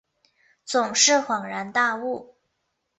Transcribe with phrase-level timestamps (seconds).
[0.65, 2.33] 总是恍然大悟